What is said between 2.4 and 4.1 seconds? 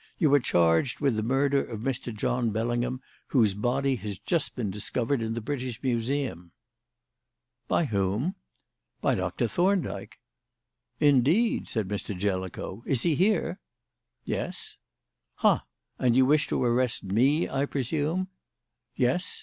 Bellingham, whose body